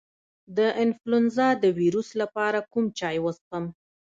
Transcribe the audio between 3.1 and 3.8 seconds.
وڅښم؟